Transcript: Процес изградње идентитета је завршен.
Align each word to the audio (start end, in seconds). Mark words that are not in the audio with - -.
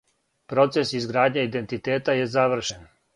Процес 0.53 0.93
изградње 0.99 1.43
идентитета 1.49 2.17
је 2.21 2.25
завршен. 2.37 2.87